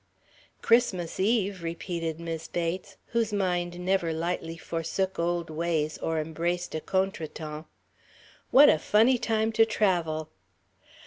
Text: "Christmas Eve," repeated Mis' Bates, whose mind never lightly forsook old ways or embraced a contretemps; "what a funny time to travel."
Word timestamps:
"Christmas 0.63 1.19
Eve," 1.19 1.61
repeated 1.61 2.19
Mis' 2.19 2.47
Bates, 2.47 2.97
whose 3.09 3.31
mind 3.31 3.79
never 3.79 4.11
lightly 4.11 4.57
forsook 4.57 5.19
old 5.19 5.51
ways 5.51 5.99
or 5.99 6.19
embraced 6.19 6.73
a 6.73 6.81
contretemps; 6.81 7.67
"what 8.49 8.67
a 8.67 8.79
funny 8.79 9.19
time 9.19 9.51
to 9.51 9.63
travel." 9.63 10.29